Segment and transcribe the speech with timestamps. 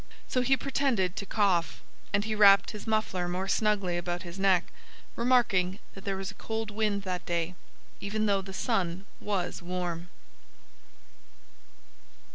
[0.27, 1.83] So he pretended to cough.
[2.11, 4.63] And he wrapped his muffler more snugly about his neck,
[5.15, 7.53] remarking that there was a cold wind that day,
[7.99, 10.09] even though the sun was warm.